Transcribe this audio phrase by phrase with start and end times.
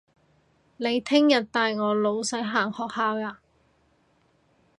[0.77, 3.37] 你聽日帶我細佬行學校吖